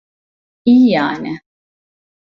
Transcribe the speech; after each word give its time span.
İyi 0.65 0.89
yani. 0.89 1.41